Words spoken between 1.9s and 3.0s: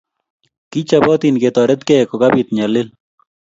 kokapit nyalil